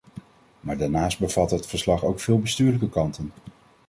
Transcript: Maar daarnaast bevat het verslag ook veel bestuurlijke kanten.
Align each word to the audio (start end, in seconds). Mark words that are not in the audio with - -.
Maar 0.59 0.77
daarnaast 0.77 1.19
bevat 1.19 1.51
het 1.51 1.67
verslag 1.67 2.03
ook 2.05 2.19
veel 2.19 2.39
bestuurlijke 2.39 2.89
kanten. 2.89 3.31